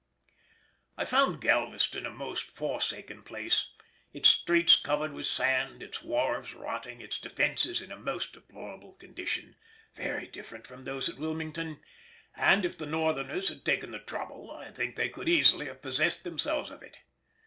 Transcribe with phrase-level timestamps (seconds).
[0.97, 3.69] I found Galveston a most forsaken place;
[4.11, 9.57] its streets covered with sand, its wharves rotting, its defences in a most deplorable condition,
[9.93, 11.81] very different from those at Wilmington,
[12.35, 15.83] and if the Northerners had taken the trouble I think that they could easily have
[15.83, 16.97] possessed themselves of it.